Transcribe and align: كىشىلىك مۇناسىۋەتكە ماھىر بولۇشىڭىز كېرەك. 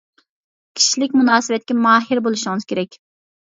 كىشىلىك 0.79 1.13
مۇناسىۋەتكە 1.19 1.79
ماھىر 1.83 2.25
بولۇشىڭىز 2.31 2.69
كېرەك. 2.75 3.01